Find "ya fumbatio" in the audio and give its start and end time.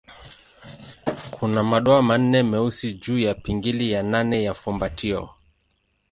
4.43-5.29